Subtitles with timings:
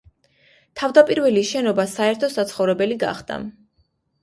[0.79, 3.41] თავდაპირველი შენობა საერთო საცხოვრებელი გახდა.